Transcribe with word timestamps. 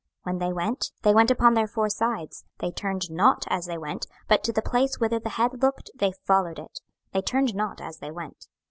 26:010:011 0.25 0.25
When 0.25 0.37
they 0.39 0.53
went, 0.53 0.91
they 1.03 1.13
went 1.13 1.29
upon 1.29 1.53
their 1.53 1.67
four 1.67 1.87
sides; 1.87 2.43
they 2.57 2.71
turned 2.71 3.11
not 3.11 3.45
as 3.49 3.67
they 3.67 3.77
went, 3.77 4.07
but 4.27 4.43
to 4.43 4.51
the 4.51 4.63
place 4.63 4.99
whither 4.99 5.19
the 5.19 5.29
head 5.29 5.61
looked 5.61 5.91
they 5.95 6.11
followed 6.25 6.57
it; 6.57 6.79
they 7.11 7.21
turned 7.21 7.53
not 7.53 7.79
as 7.79 7.99
they 7.99 8.09
went. 8.09 8.47